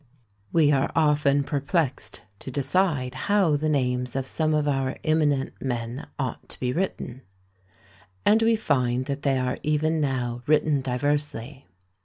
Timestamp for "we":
0.51-0.71, 8.41-8.55